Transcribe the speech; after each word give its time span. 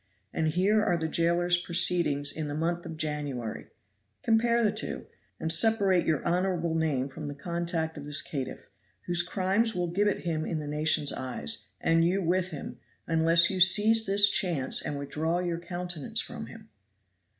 and 0.33 0.47
here 0.47 0.83
are 0.83 0.97
the 0.97 1.07
jailer's 1.07 1.61
proceedings 1.61 2.35
in 2.35 2.47
the 2.47 2.55
month 2.55 2.87
of 2.87 2.97
January 2.97 3.67
compare 4.23 4.63
the 4.63 4.71
two, 4.71 5.05
and 5.39 5.53
separate 5.53 6.07
your 6.07 6.25
honorable 6.27 6.73
name 6.73 7.07
from 7.07 7.27
the 7.27 7.35
contact 7.35 7.95
of 7.99 8.05
this 8.05 8.23
caitiff, 8.23 8.67
whose 9.05 9.21
crimes 9.21 9.75
will 9.75 9.91
gibbet 9.91 10.21
him 10.21 10.43
in 10.43 10.57
the 10.57 10.65
nation's 10.65 11.13
eyes, 11.13 11.67
and 11.79 12.03
you 12.03 12.19
with 12.19 12.49
him, 12.49 12.79
unless 13.05 13.51
you 13.51 13.59
seize 13.59 14.07
this 14.07 14.27
chance 14.27 14.81
and 14.83 14.97
withdraw 14.97 15.37
your 15.37 15.59
countenance 15.59 16.19
from 16.19 16.47
him." 16.47 16.69